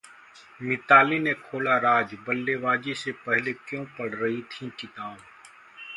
मिताली 0.61 1.19
ने 1.19 1.33
खोला 1.41 1.77
राज, 1.77 2.15
बल्लेबाजी 2.27 2.93
से 2.95 3.11
पहले 3.19 3.53
क्यों 3.61 3.85
पढ़ 3.99 4.13
रही 4.15 4.41
थीं 4.51 4.69
किताब 4.79 5.17